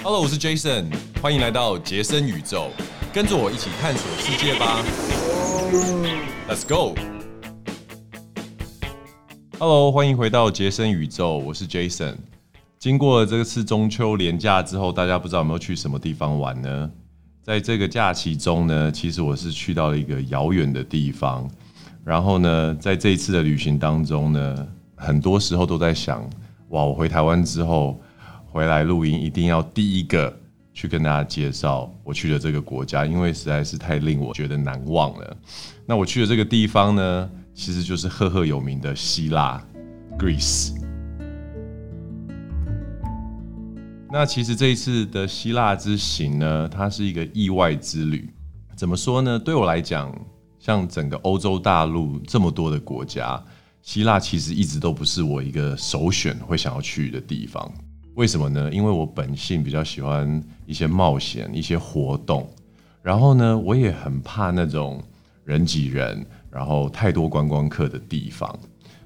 [0.00, 0.86] Hello，我是 Jason，
[1.20, 2.70] 欢迎来到杰森宇宙，
[3.12, 4.80] 跟着我一起探索世界吧。
[6.48, 6.94] Let's go。
[9.58, 12.14] Hello，欢迎回到杰森宇宙，我是 Jason。
[12.78, 16.90] 经过了这次中秋连假之后，大家不知道有没有去什么地方玩呢？
[17.42, 21.50] 在这个假期中呢，其实我是去到了一个遥远的地方。
[22.04, 26.22] 然后呢，在这一次的旅行当中呢，很多时候都在想，
[26.68, 28.00] 哇，我回台湾之后
[28.50, 30.34] 回来录音，一定要第一个
[30.72, 35.36] 去跟大家介绍我去的这个国家，因为实在是太令我觉得难忘了。
[35.86, 39.62] 那我去的这个地方呢，其实就是赫赫有名的希腊
[40.18, 40.74] （Greece）。
[44.10, 48.32] 那其实这一次的希腊之行呢，它是一个意外之旅。
[48.74, 49.38] 怎么说呢？
[49.38, 50.10] 对我来讲，
[50.58, 53.42] 像整个欧洲大陆这么多的国家，
[53.82, 57.70] 希腊其实一直都不是我一个首选会想要去的地方。
[58.18, 58.68] 为什么呢？
[58.72, 62.50] 因为我本性比较喜欢一些冒险、一些活动，
[63.00, 65.00] 然后呢，我也很怕那种
[65.44, 68.52] 人挤人，然后太多观光客的地方。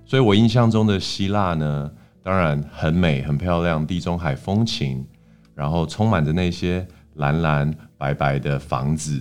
[0.07, 1.91] 所以我印象中的希腊呢。
[2.25, 5.05] 当然很美、很漂亮，地中海风情，
[5.57, 9.21] 然后充满着那些蓝蓝白白的房子。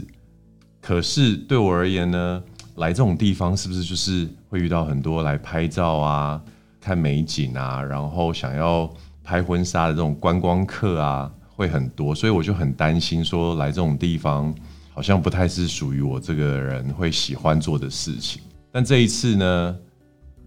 [0.79, 2.43] 可是对我而言呢，
[2.75, 6.39] 来这种地方是不是就是会遇到很多来拍照啊、
[6.79, 8.87] 看美景啊，然后想要
[9.31, 12.13] 拍婚纱的这种观光客啊，会很多。
[12.13, 14.53] 所以我就很担心，说来这种地方
[14.93, 18.41] 好像不太是属于我这个人会喜欢做的事情。
[18.73, 19.77] 但这一次呢？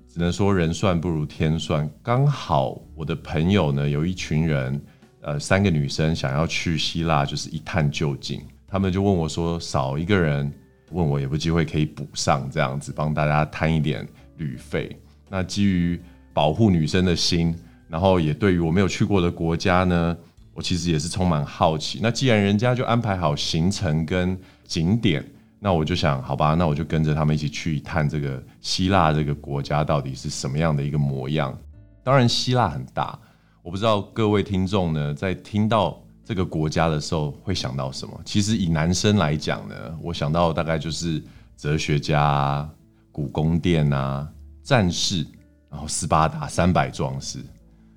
[0.07, 4.81] 只能说人算不如天算，刚好我的朋友呢有一群人，
[5.23, 8.41] 呃，三个女生想要去希腊，就是一探究竟。
[8.69, 10.53] 他们就问我说，少一个人，
[10.93, 14.95] 问我有没有机会可以补上，这样子帮大家摊一点旅费。
[15.29, 15.99] 那基于
[16.33, 17.53] 保护女生的心，
[17.89, 20.17] 然后也对于我没有去过的国家呢，
[20.53, 22.01] 我其实也是充满好奇。
[22.03, 25.25] 那既然人家就安排好行程跟景点。
[25.61, 31.59] 那我就想，好吧，那我就跟着他们一起去探这个希腊这个国家到底是什么样的一个模样。
[32.03, 33.19] 当然，希腊很大，
[33.63, 38.21] 我不知道各位听众呢，在听到这个国家的时候会想到什么。
[38.27, 41.23] 其实以男生来讲呢，我想到大概就是
[41.57, 42.69] 哲学家、
[43.11, 44.29] 古宫殿啊、
[44.63, 45.25] 战士，
[45.71, 47.39] 然后斯巴达三百壮士。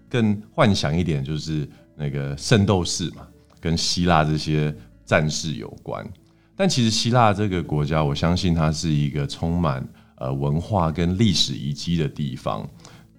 [0.09, 3.28] 更幻想一点，就是那个圣斗士嘛，
[3.59, 4.73] 跟希腊这些
[5.06, 6.07] 战士有关。
[6.56, 12.68] 但其实希腊这个国家，我相信它是一个充满呃文化跟历史遗迹的地方。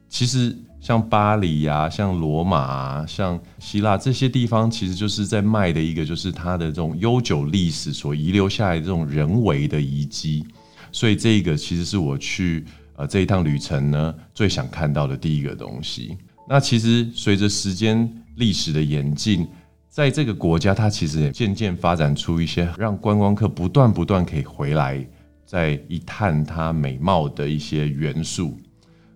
[0.08, 10.44] 其实像巴黎呀、像罗马、啊像希腊这些地方，其实就是在卖的一个，就是它的这种悠久历史所遗留下来这种人为的遗迹。
[10.90, 12.64] 所以这个其实是我去
[12.96, 16.16] 呃这一趟旅程呢最想看到的第一个东西。
[16.48, 19.46] 那其实随着时间历史的演进。
[19.90, 25.04] 在这个国家，它其实也渐渐发展出一些让观光客不断不断可以回来，
[25.44, 28.56] 再一探它美貌的一些元素。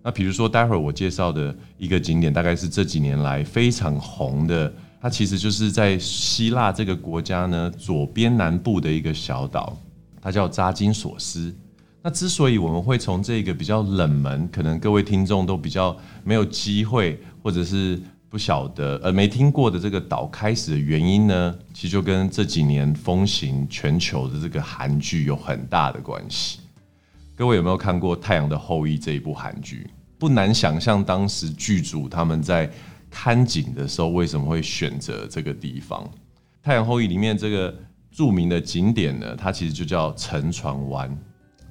[0.03, 9.77] 那比如说，待会儿我介绍的一个景点，大概是这几年来非常红的，它其实就是在希腊这个国家呢左边南部的一个小岛，
[10.21, 11.55] 它叫扎金索斯。
[12.03, 17.99] 那之所以我们会从这个比较冷门，可能各位听众都比较没有机会，或者是。
[18.29, 26.61] 不晓得呃没听过的这个岛开始的原因呢，其实就跟这几年风行全球的这个韩剧有很大的关系。
[27.35, 29.87] 各位有没有看过《太阳的后裔》这一部韩剧？
[30.17, 32.67] 不难想象当时剧组他们在
[33.07, 36.03] 看景的时候为什么会选择这个地方。
[36.63, 37.71] 《太阳后裔》里面这个
[38.11, 41.15] 著名的景点呢，它其实就叫沉船湾。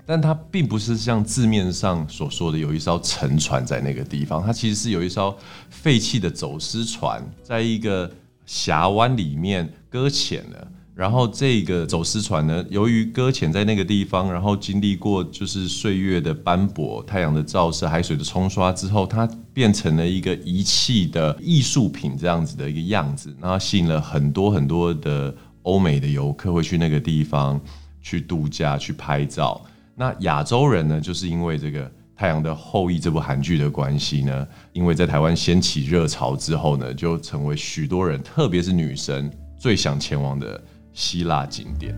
[0.04, 5.36] 但它并不是像字面上所说的有一艘沉船在那个地方，它其实是有一艘
[5.70, 8.10] 废弃的走私船，在一个
[8.44, 10.68] 峡湾里面搁浅了。
[10.94, 27.58] 然后这个走私船呢，由于搁浅在那个地方，然后经历过就是岁月的斑驳、太阳的照射、海水的冲刷之后，它变成了一个遗弃的艺术品这样子的一个样子，然后吸引了很多很多的欧美的游客会去那个地方
[28.02, 29.64] 去度假、去拍照。
[29.94, 31.86] 那亚洲人呢，就是因为这个
[32.16, 40.60] 《太阳的后裔》这部韩剧的关系呢，因为在台湾掀起热潮之后呢，就成为许多人，特别是女生最想前往的
[40.94, 41.94] 希腊景点。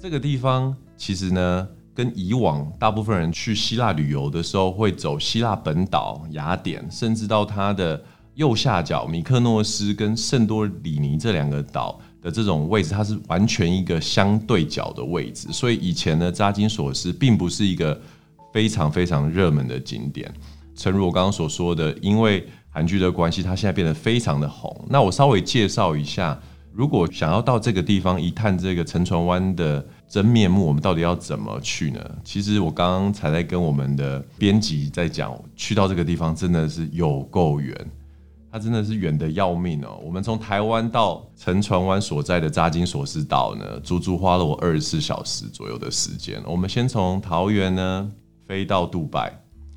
[0.00, 8.02] 这个地方其实呢，跟以往大部分人去希腊旅游的时候，会走希腊本岛雅典，甚至到它的。
[8.34, 18.00] 右下角米克诺斯跟圣多里尼这两个岛的这种位置，它是完全一个相对角的位置，所以以前呢，扎金索斯并不是一个
[18.52, 20.32] 非常非常热门的景点。
[20.74, 24.74] 诚如我刚刚所说的，因为韩剧的关系，它现在变得非常的红。
[24.88, 26.40] 那我稍微介绍一下，
[26.72, 32.00] 如果想要到这个地方一探这个沉船湾的真面目，我们到底要怎么去呢？
[32.24, 37.76] 其实我刚刚才在跟我们的编辑在讲，去到这个地方真的是有够远。
[38.52, 39.98] 它真的是远的要命哦！
[40.04, 46.38] 我们从台湾到沉船湾所在的扎金索斯岛呢，足足花了我二十四小时左右的时间。
[46.44, 48.12] 我们先从桃园呢
[48.46, 49.32] 飞到杜拜，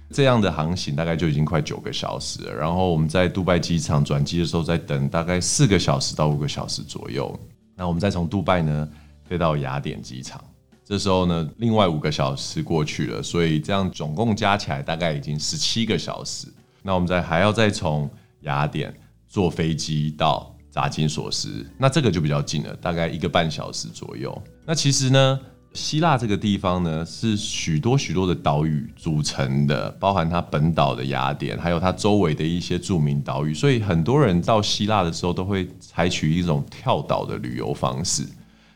[0.09, 2.53] 这样的航行大概就已经快九个小时了。
[2.53, 7.33] 然后我们在杜拜机场转机的时候，再等大概四个小时到五个小时左右。
[7.77, 8.89] 那我们再从杜拜呢
[9.23, 10.43] 飞到雅典机场，
[10.83, 16.49] 这时候呢另外五个小时过去了，所以这样总共加起来大概已经十七个小时。
[16.83, 18.09] 那我们再还要再从
[18.45, 18.91] 雅典
[19.27, 24.35] 坐飞机到扎金索斯，那这个就比较近了，大概一个半小时左右。
[24.65, 25.39] 那其实呢，
[25.73, 33.53] 希腊这个地方呢是许多许多的岛屿组成的，包含它本岛的雅典，还有它周围的一些著名岛屿。
[33.53, 38.25] 所以很多人到希腊的时候都会采取一种跳岛的旅游方式。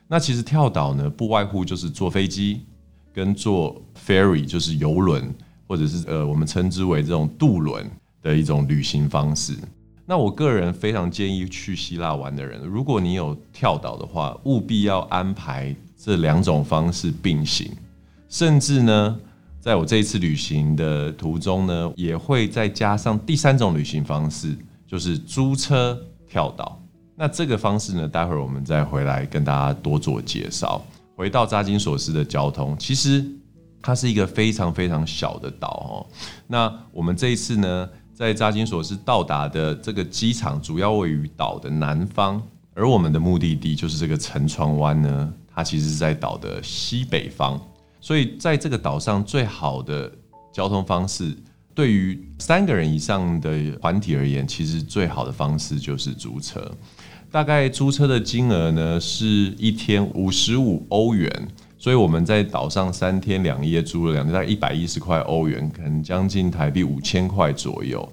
[0.07, 2.65] 那其实跳岛呢，不外乎就是坐飞机
[3.13, 5.33] 跟坐 ferry，就是游轮，
[5.67, 7.89] 或者是呃我们称之为这种渡轮。
[8.21, 9.55] 的一种旅行方式。
[10.05, 17.71] 那我个人非常建议去希腊玩的人，如果你有跳岛的话，务必要安排这两种方式并行。
[18.27, 19.19] 甚至呢，
[19.59, 24.57] 在我这一次旅行的途中呢，也会再加上第三种旅行方式，
[24.87, 25.95] 就是租车
[26.27, 26.81] 跳岛。
[27.15, 30.83] 那这个方式呢，待会儿我们再回来跟大家多做介绍。
[31.15, 33.23] 回到扎金索斯的交通，其实
[33.79, 35.93] 它是一个非常非常小的岛哦。
[36.47, 37.87] 那我们这一次呢？
[38.19, 42.43] 在扎金索斯到达的这个机场，主要位于岛的南方，
[42.73, 47.57] 而我们的目的地就是这个沉船湾呢，它其实是在岛的西北方。
[48.01, 50.11] 所以在这个岛上，最好的
[50.51, 51.33] 交通方式，
[51.73, 56.69] 对于三个人以上的团体而言，其实最好的方式就是租车。
[57.31, 59.25] 大概租车的金额呢，是
[59.57, 61.47] 一天五十五欧元。
[61.79, 68.07] 所以我们在岛上三天两夜租了两天，大概一百一十块欧元，可能将近台币五千块左右。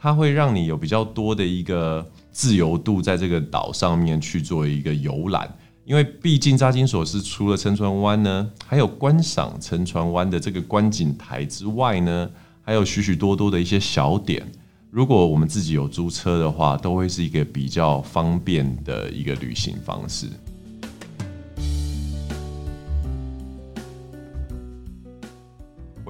[0.00, 5.48] 它会让你有比较多的一个自由度，在这个岛上面去做一个游览。
[5.84, 12.30] 因为毕竟扎金索斯除了沉船湾呢，还有观赏沉船湾的这个观景台之外呢，
[12.62, 14.42] 还有许许多多的一些小点。
[14.90, 20.26] 如果我们自己有租车的话，都会是一个比较方便的一个旅行方式。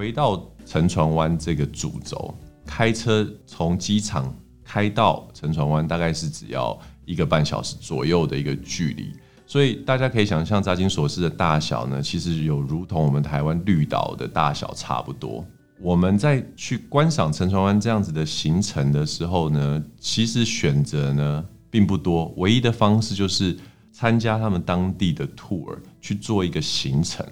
[0.02, 2.34] 回到沉船湾这个主轴，
[2.66, 4.34] 开车从机场
[4.64, 9.12] 开到沉船湾，大概是只要一个半小时左右的一个距离。
[9.46, 15.46] 所以大家可以想象，扎金索斯的大小呢，其实有如同我们台湾绿岛的大小差不多。
[15.78, 23.56] 我们在去观赏沉船湾这样子的行程的时候呢，其实选择呢并不多，唯一的方式就是
[23.92, 27.24] 参加他们当地的 tour 去做一个行程。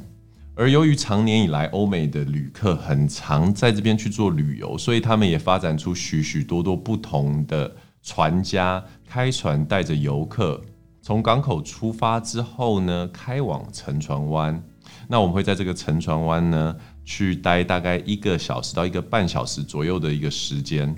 [0.56, 10.60] 而由于长年以来欧美的旅客很常在这边去做旅游，所以他们也发展出许许多多不同的船家开船带着游客
[11.00, 14.62] 从港口出发之后呢，开往沉船湾。
[15.08, 20.94] 那我们会在这个沉船湾呢去待大概一个小时到一个半小时左右的一个时间。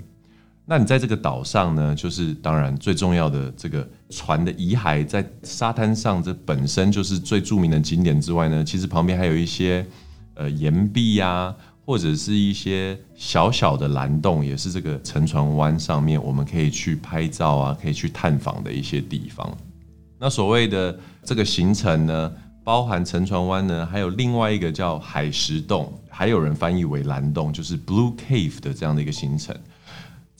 [0.65, 9.85] 那你在这个岛上呢，就是当然最重要的这个船的遗骸在沙滩上，这本身就是最著名的景点之外呢，其实旁边还有一些
[10.35, 11.53] 呃岩壁呀，
[11.85, 19.57] 或者是一些小小的蓝洞，也是这个沉船湾上面我们可以去拍照啊，可以去探访的一些地方。
[20.17, 22.31] 那所谓的这个行程呢，
[22.63, 29.53] 包含沉船湾呢，还有另外一个叫海石洞，还有人翻译为蓝洞，就是 Blue Cave 的这样的一个行程。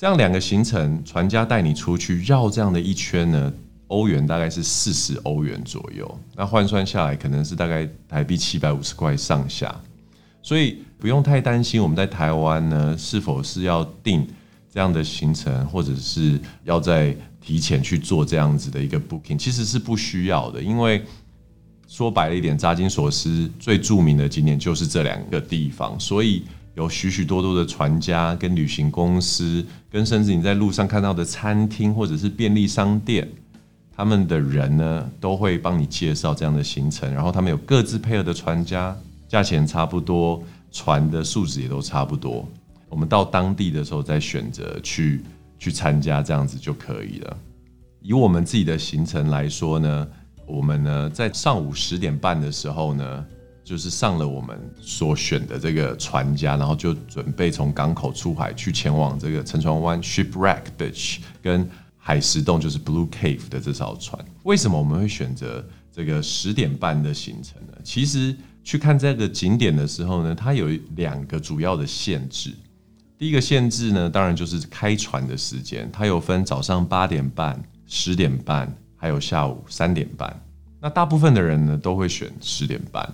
[0.03, 3.53] 这样两个行程，船家带你出去绕这样的一圈呢，
[3.87, 9.73] 欧元大概是四十欧元左右，那换算下来可能是大概台币七百五十块上下，
[10.41, 14.27] 所以不用太担心我们在台湾呢是否是要订
[14.69, 21.01] 这样的行程，或者是要在提前去做这样子的一个 booking，其实是不需要的，因为
[21.87, 26.43] 说白了一点，扎金索斯最著名的景点就是这两个地方，所以。
[26.75, 33.29] 有许许多多的船家跟旅行公司，跟甚至你在路上看到的餐厅或者是便利商店，
[33.95, 38.95] 他们的人呢都会帮你介绍这样的行程，然后他们有各自配合的船家，
[39.27, 42.47] 价钱差不多，船的素质也都差不多。
[42.89, 45.21] 我们到当地的时候再选择去
[45.59, 47.37] 去参加，这样子就可以了。
[48.01, 50.07] 以我们自己的行程来说呢，
[50.47, 53.25] 我们呢在上午十点半的时候呢。
[53.63, 64.23] 就是上了我们所选的这个船家，然后就准备从港口出海去前往这个沉船湾 Shipwreck Beach 跟海石洞，就是 Blue Cave 的这艘船。
[64.43, 67.73] 为什么我们会选择这个十点半的行程呢？
[67.83, 72.53] 其实去看这个景点的时候呢，它有两个主要的限制。
[73.17, 80.37] 第一个限制呢，当然就是开船的时间，它有分早上八点半、十点半，还有下午三点半。
[80.81, 83.09] 那大部分的人呢，都会选十点半。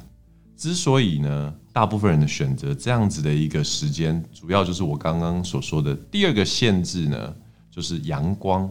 [0.59, 7.33] 之所以呢，大部分人的选择这样子的一个时间，主要就是我刚刚所说的第二个限制呢，
[7.71, 8.69] 就是阳光。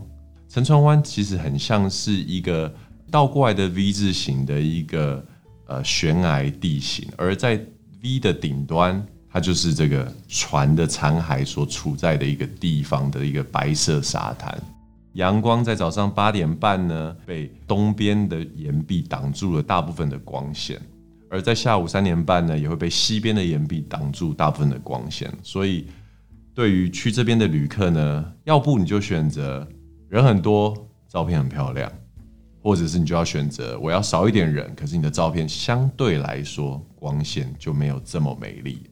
[0.50, 2.70] 沉船湾其实很像是一个
[3.10, 5.24] 倒过来的 V 字形的一个
[5.66, 7.58] 呃悬崖地形，而在
[8.02, 9.02] V 的顶端。
[9.30, 14.58] 它就是这个船的残骸所处在的一个地方的一个白色沙滩。
[15.12, 20.78] 阳光在早上八点半呢，被东边的岩壁挡住了大部分的光线；
[21.30, 25.30] 而在下午三点半呢，也会被西边的岩壁挡住大部分的光线。
[25.42, 25.86] 所以，
[26.54, 29.66] 对于去这边的旅客呢，要不你就选择
[30.08, 30.74] 人很多，
[31.06, 31.90] 照片很漂亮；
[32.62, 38.82] 或者是你就要选择我要少一点人，可是你的照片相对来说光线就没有这么美丽。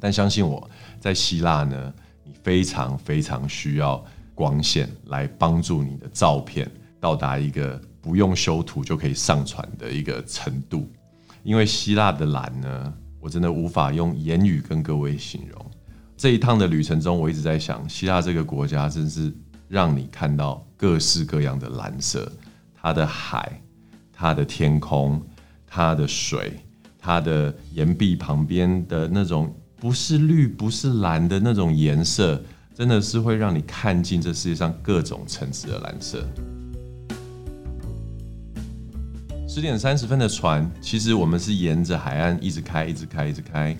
[0.00, 1.92] 但相信我，在希腊呢，
[2.24, 10.88] 你非常非常需要光线来帮助你的照片到达一个不用修图就可以上传的一个程度。
[11.48, 15.70] 因为希腊的蓝呢，我真的无法用言语跟各位形容。
[16.14, 19.32] 这一趟的旅程中，我一直在想，希腊这个国家真是
[19.66, 22.30] 让你看到各式各样的蓝色，
[22.74, 23.62] 它的海、
[24.12, 25.26] 它的天空、
[25.66, 26.52] 它的水、
[26.98, 29.50] 它的岩壁旁边的那种。
[29.80, 36.28] 不是绿，不是蓝的那种颜色，真的是会让你看尽这世界上各种层次的蓝色。
[39.58, 43.76] 十点三十分的船，其实我们是沿着海岸一直开，一直开，一直开，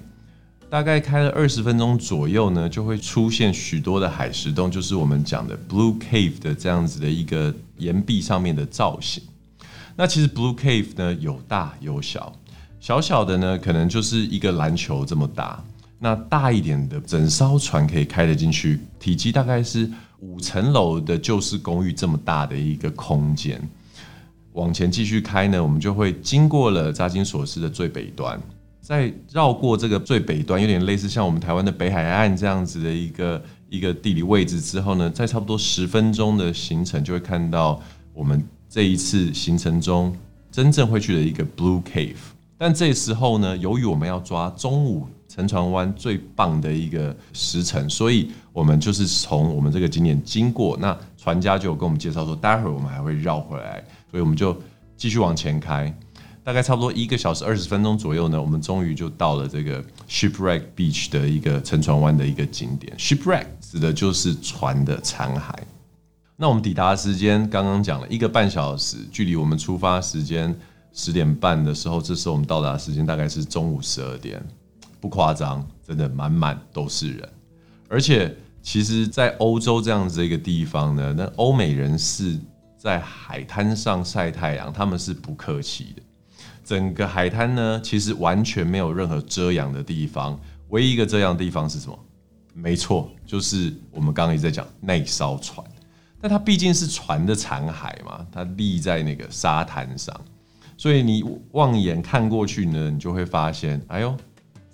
[0.69, 9.23] 大概开了二十分钟左右呢，就会出现许多的海石洞，就是我们讲的 Blue Cave 的这样子的一个岩壁上面的造型。
[9.95, 12.33] 那其实 Blue Cave 呢有大有小，
[12.81, 15.63] 小小的呢可能就是一个篮球这么大。
[16.01, 23.63] 那大一点的整艘船可以开得进去，体积大概是五层楼的旧式公寓这么大的一个空间。
[24.59, 28.41] 往前继续开呢，我们就会经过了扎金索斯的最北端，
[28.81, 37.81] 再绕过这个最北端，有点类似像我们台湾的北海岸这样子的一个一个地理位置之后呢，在差不多十分钟的行程就会看到
[38.13, 40.13] 我们这一次行程中
[40.51, 42.17] 真正会去的一个 Blue Cave。
[42.59, 45.07] 但这时候呢，由于我们要抓中午。
[45.29, 50.77] 沉船湾最棒的一个时辰，所以我们就是从我们这个景点经过。
[50.81, 54.57] 那船家就有跟我们介绍说，待会儿我们还会绕回来，所以我们就
[54.97, 55.95] 继续往前开。
[56.43, 62.97] 大概差不多一个小时二十分钟左右呢，我们终于就到了这个 Shipwreck Beach 的一个沉船湾的一个景点。
[62.97, 65.53] Shipwreck 指的就是船的残骸。
[66.37, 70.59] 那我们抵达的时间刚刚讲了一个半小时，距离我们出发时间
[70.95, 74.43] 十点半的时候，这时候我们到达时间大概是中午十二点。
[75.01, 77.29] 不夸张，真的满满都是人，
[77.89, 82.39] 而且其实，在欧洲这样子一个地方呢，那欧美人士
[82.77, 86.03] 在海滩上晒太阳，他们是不客气的。
[86.65, 90.39] 整个海滩呢，其实完全没有任何遮阳的地方，
[90.69, 91.99] 唯一一个遮阳的地方是什么？
[92.53, 95.67] 没错，就是我们刚刚一直在讲那艘船，
[96.21, 100.15] 但它毕竟是船的残骸嘛，它立在那个沙滩上，
[100.77, 104.15] 所以你望眼看过去呢，你就会发现，哎呦。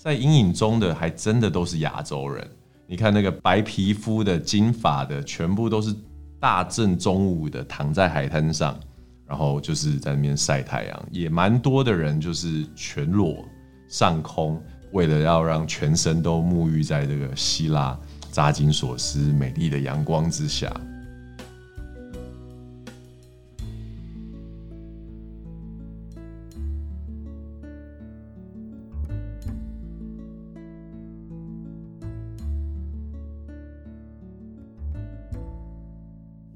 [0.04, 2.46] 在阴影中的还真的都是亚洲人，
[2.86, 5.96] 你看那个白皮肤的、金发的，全部都是
[6.38, 8.78] 大正中午的躺在海滩上，
[9.26, 13.42] 然后就是在那边晒太阳，也蛮多的人就是全裸
[13.88, 17.98] 上空，为了要让全身都沐浴在这个希腊
[18.30, 20.70] 扎金索斯美丽的阳光之下。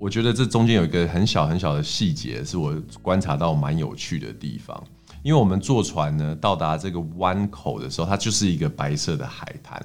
[0.09, 4.83] 我觉得这中间有一个很小很小的细节，是我观察到蛮有趣的地方。
[5.23, 9.79] 因为我们坐船呢，到达这个湾口的时候，它就是一个白色的海滩，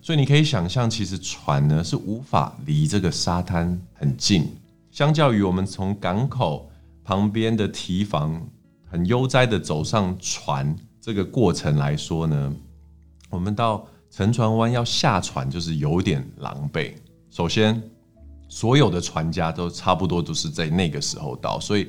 [0.00, 4.46] 所以你可以想象，其实船呢是无法离这个沙滩很近。
[4.92, 6.70] 相较于我们从港口
[7.02, 8.40] 旁边的堤防
[8.88, 12.54] 很悠哉的走上船这个过程来说呢，
[13.28, 16.94] 我们到沉船湾要下船就是有点狼狈。
[17.28, 17.82] 首先。
[18.54, 21.88] 所有的船家都差不多都是在那个时候到，所以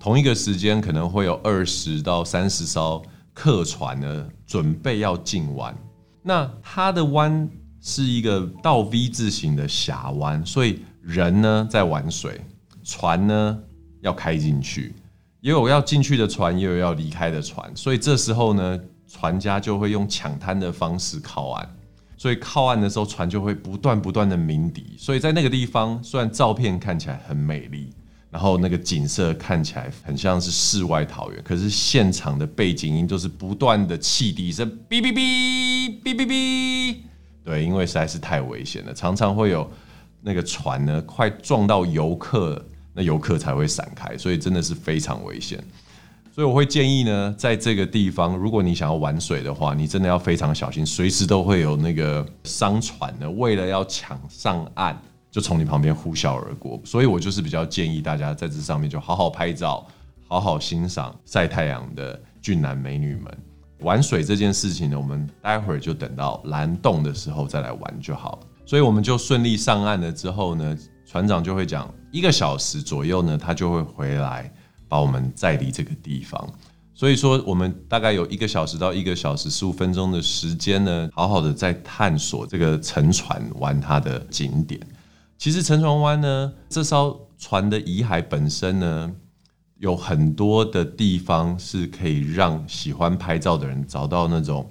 [0.00, 3.02] 同一个时间可能会有二十到三十艘
[3.34, 5.76] 客船呢准备要进湾。
[6.22, 7.46] 那它的湾
[7.82, 12.40] 是一个倒 V 字形的峡湾，所以人呢在玩水，
[12.82, 13.58] 船呢
[14.00, 14.94] 要开进去，
[15.42, 21.76] 也有要进去的船，也有要离开的船，所以这时候呢，船家就会用抢滩的方式靠岸。
[22.16, 24.94] 所以靠岸的时候，船就会不断不断的鸣笛。
[24.98, 27.92] 所以在那个地方，虽然照片看起来很美丽，
[28.30, 36.96] 然后那个景色看起来很像是世外桃源，可是现场的背景音就是不断的汽笛声，哔哔哔哔哔哔。
[37.44, 39.70] 对，因为实在是太危险了，常常会有
[40.22, 45.62] 那个船呢快撞到游客，那游客才会闪开，所以真的是非常危险。
[46.36, 55.00] 所以我会建议呢，在这个地方，如果你想要玩水的话，你真的要非常小心，随时都会有那个商船呢，为了要抢上岸，
[55.30, 56.78] 就从你旁边呼啸而过。
[56.84, 59.86] 所以我就是比较建议大家在这上面就好好拍照，
[60.28, 63.38] 好好欣赏晒太阳的俊男美女们。
[63.78, 68.38] 玩水这件事情呢，我们待会儿就等到蓝洞的时候再来玩就好了。
[68.66, 70.76] 所以我们就顺利上岸了之后呢，
[71.06, 74.52] 船长就会讲一个小时左右呢，他就会回来。
[74.88, 76.48] 把我们载离这个地方，
[76.94, 84.80] 所以说我们大概有一个小时到一个小时十五分钟的时间呢，好好的在探索这个沉船湾它的景点。
[85.36, 89.12] 其实沉船湾呢，这艘船的遗骸本身呢，
[89.78, 94.66] 有很多的地方是可以让喜欢拍照的人找到那种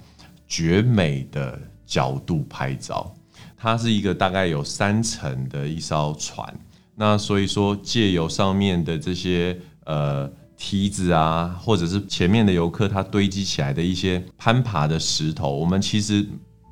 [0.47, 3.13] 绝美的角度拍照。
[3.57, 6.57] 它是一个大概有三层的一艘船，
[6.95, 9.59] 那所以说借由上面的这些。
[9.85, 16.25] 呃，梯子啊，或者是前面的游客他堆积起来的一些攀爬的石头，我们其实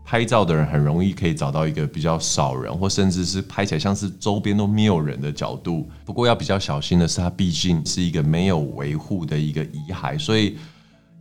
[0.05, 5.89] 拍照的人很容易可以找到一个比较少人，或甚至是拍起来像是周边都没有人的角度。
[6.05, 10.57] 不过要比较小心的是，它毕竟是一个没有维护的一个遗骸，所以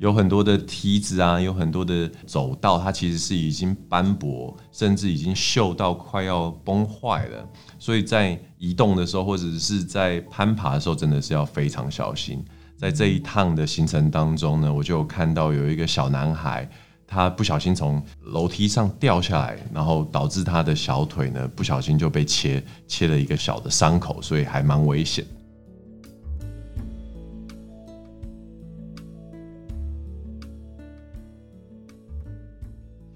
[0.03, 7.49] 有很多的梯子啊，有很多的走道，它其实是已经斑驳，甚至已经锈到快要崩坏了。
[7.79, 12.45] 所以在移动的时候，或者是在攀爬的时候，真的是要非常小心。
[12.77, 16.69] 在这一趟的行程当中呢，我就看到有一个小男孩，
[17.07, 25.25] 他不小心从楼梯上掉下来，然后导致他的小腿呢不小心就被切切了一个小的伤口，所以还蛮危险。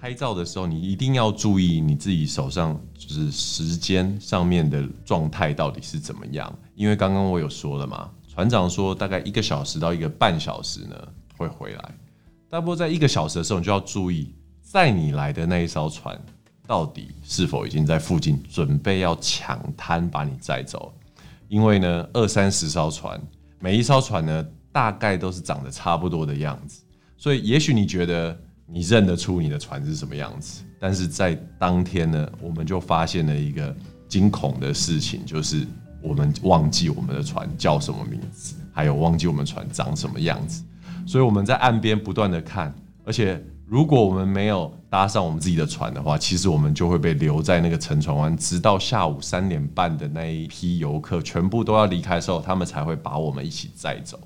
[0.07, 6.57] 拍照的时候，你一定要注意你自己手上就是时间上面的状态到底是怎么样。
[6.77, 10.97] 因为刚刚我有说了嘛，船长说大概一个小时到一个半小时呢
[11.37, 11.95] 会回来。
[12.49, 16.17] 大不在一个小时的时候，你就要注意载你来的那一艘船
[16.69, 20.95] 到底是否已经在附近准备要抢滩把你载走。
[21.49, 23.21] 因为呢，二三十艘船，
[23.59, 26.85] 每一艘船呢大概都是长得差不多的样子，
[27.17, 28.39] 所以也许你觉得。
[28.69, 33.75] 你认得出你的船是什么样子，但是在当天呢，我们就发现了一个
[34.09, 35.65] 惊恐的事情，就是
[36.03, 40.65] 我们忘记我们的船叫什么名字，还有忘记我们船长什么样子。
[41.07, 42.75] 所以我们在岸边不断的看，
[43.05, 54.19] 而且如果我们没有搭上我们自己的船的话，其实我们就会被留在那个沉船湾，直到下午三点半的那一批游客全部都要离开的时候，他们才会把我们一起载走。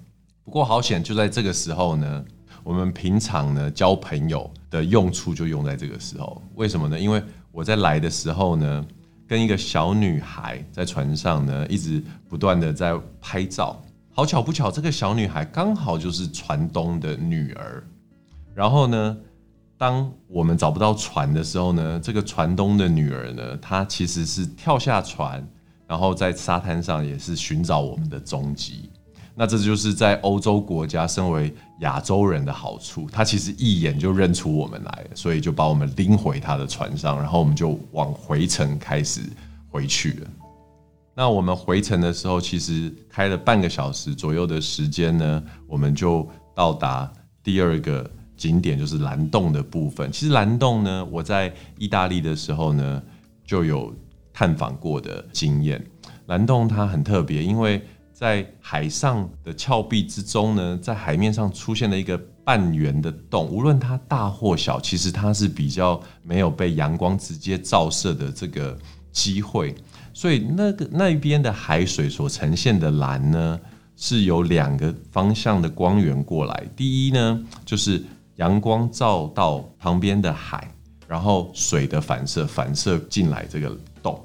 [0.43, 2.25] 不过好险，就在这个时候呢。
[2.63, 6.99] 我们平常呢交朋友的用处就用在这个时候，为什么呢？
[6.99, 8.87] 因为我在来的时候呢，
[9.27, 13.81] 跟一个小女孩在船上呢，一直不断的在拍照。
[14.13, 17.83] 好巧不巧，这个小女孩刚好就是船东的女儿。
[18.55, 19.17] 然后呢，
[19.79, 25.43] 当我们找不到船的时候呢，这个船东的女儿呢，她其实是跳下船，
[25.87, 28.91] 然后在沙滩上也是寻找我们的踪迹。
[29.41, 39.23] 那这就是在欧洲国家，身为亚洲人的好处，他其实一眼就认出我们来，所以就把我们拎回他的船上，然后我们就往回程开始
[39.71, 40.29] 回去了。
[41.15, 47.11] 那我们回程的时候，其实开了半个小时左右的时间呢，我们就到达
[47.43, 50.13] 第二个景点，就是蓝洞的部分。
[50.13, 53.03] 其实蓝洞呢，我在意大利的时候呢，
[53.47, 53.91] 就有
[54.35, 55.83] 探访过的经验。
[56.27, 57.83] 蓝洞它很特别，因为
[58.21, 68.77] 在海上的峭壁之中呢，在海面上出现了一个半圆的洞，无论它大或小，其实它是比较没有被阳光直接照射的这个
[69.11, 69.75] 机会，
[70.13, 73.59] 所以那个那一边的海水所呈现的蓝呢，
[73.97, 76.69] 是有两个方向的光源过来。
[76.77, 78.05] 第一呢，就是
[78.37, 80.71] 阳光照到旁边的海，
[81.09, 84.23] 然后水的反射反射进来这个洞。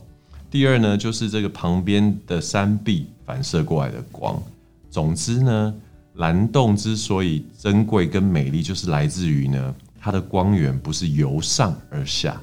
[0.56, 4.42] 第二呢，就是这个旁边的山壁反射过来的光。
[4.90, 5.76] 总之呢，
[6.14, 12.42] 蓝洞之所以珍贵跟美丽，就是来自于呢，它的光源不是由上而下，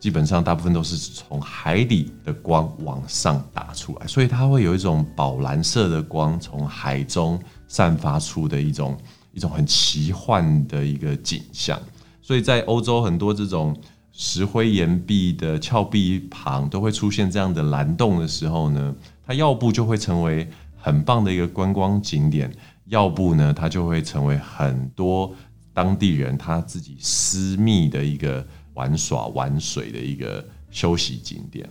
[0.00, 8.98] 基本上大部分都是从海底的光往上打出来，所以它会有一种宝蓝色的光从海中散发出的一种
[9.32, 11.80] 一种很奇幻的一个景象。
[12.20, 13.76] 所以在欧洲很多这种
[14.16, 18.94] 石灰岩壁的峭壁旁都会出现这样的蓝洞的时候呢，
[19.26, 22.50] 它要不就会成为很棒的一个观光景点。
[22.86, 25.34] 要不呢，它就会成为很多
[25.72, 31.68] 当地人他自己私密的一个玩耍玩水的一个休息景点。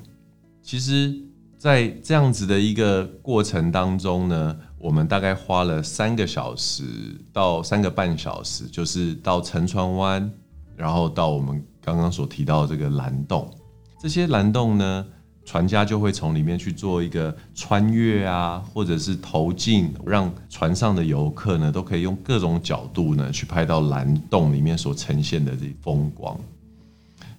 [0.61, 1.15] 其实，
[1.57, 6.83] 在这样子的一个过程当中呢，我们大概花了三个小时
[7.31, 10.29] 到三个半小时，就是到沉船湾，
[10.75, 13.51] 然后到我们刚刚所提到的这个蓝洞。
[13.99, 15.05] 这些蓝洞呢。
[15.45, 26.39] 船家就会从里面去做一个穿越啊，或者是投镜，让船上的游客呢都可以用各种角度呢去拍到蓝洞里面所呈现的这风光。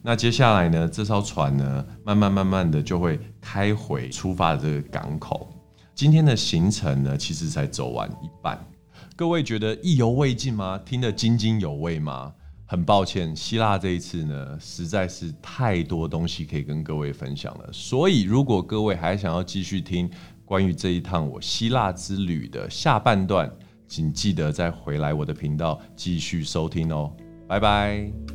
[0.03, 5.49] 那接下来呢，这艘船呢慢慢慢慢的就会开回出发的这个港口。
[5.95, 8.63] 今天的行程呢，其实才走完一半。
[9.17, 10.79] 各位觉得意犹未尽吗？
[10.85, 12.35] 听得津津有味吗？
[12.67, 17.69] 很抱歉，希腊这一次呢，实在是太多东西可以跟各位分享了。
[17.73, 20.11] 所以，如果各位还想要继续听
[20.45, 23.51] 关于这一趟我希腊之旅的下半段，
[23.87, 27.13] 请记得再回来我的频道继续收听哦。
[27.47, 28.34] 拜拜。